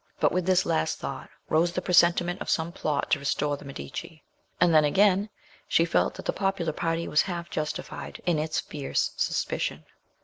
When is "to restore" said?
3.11-3.55